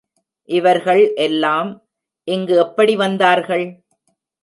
இவர்கள் 0.49 1.13
எல்லாம் 1.13 1.69
இங்கு 2.27 2.55
எப்படி 2.55 2.95
வந்தார்கள்? 2.95 3.65